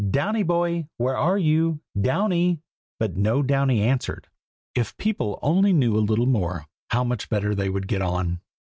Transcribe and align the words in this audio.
Downy 0.09 0.41
boy! 0.41 0.87
where 0.97 1.15
are 1.15 1.37
you, 1.37 1.79
Downy?" 2.01 2.59
but 2.99 3.15
no 3.15 3.43
Downy 3.43 3.81
answered. 3.83 4.27
If 4.73 4.97
people 4.97 5.37
only 5.43 5.73
knew 5.73 5.95
a 5.95 5.99
little 6.01 6.25
more, 6.25 6.65
how 6.89 7.03
much 7.03 7.29
better 7.29 7.53
they 7.53 7.69
would 7.69 7.87
get 7.87 8.01
on! 8.01 8.41